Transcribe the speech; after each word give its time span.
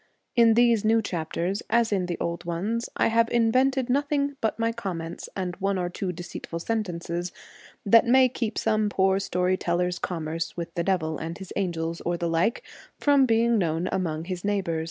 In 0.35 0.55
these 0.55 0.83
new 0.83 0.99
chapters, 0.99 1.61
as 1.69 1.91
in 1.91 2.07
the 2.07 2.17
old 2.19 2.43
ones, 2.43 2.89
I 2.97 3.05
have 3.09 3.29
invented 3.29 3.87
nothing 3.87 4.35
but 4.41 4.57
my 4.57 4.71
comments 4.71 5.29
and 5.35 5.55
one 5.57 5.77
or 5.77 5.89
two 5.91 6.11
deceitful 6.11 6.57
sentences 6.57 7.31
that 7.85 8.07
may 8.07 8.27
keep 8.27 8.57
some 8.57 8.89
poor 8.89 9.19
story 9.19 9.57
teller's 9.57 9.99
commerce 9.99 10.57
with 10.57 10.73
the 10.73 10.83
devil 10.83 11.19
and 11.19 11.37
his 11.37 11.53
angels, 11.55 12.01
or 12.01 12.17
the 12.17 12.27
like, 12.27 12.63
from 12.99 13.27
being 13.27 13.59
known 13.59 13.87
among 13.91 14.25
his 14.25 14.43
neighbours. 14.43 14.79